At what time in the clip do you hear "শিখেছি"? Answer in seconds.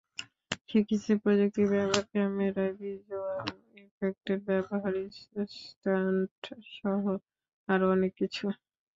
0.69-1.11